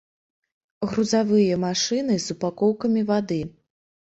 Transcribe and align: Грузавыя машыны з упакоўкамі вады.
Грузавыя 0.93 1.59
машыны 1.65 2.15
з 2.25 2.37
упакоўкамі 2.37 3.01
вады. 3.11 3.41